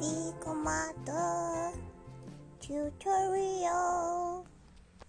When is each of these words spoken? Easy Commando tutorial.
Easy 0.00 0.32
Commando 0.40 1.72
tutorial. 2.58 3.89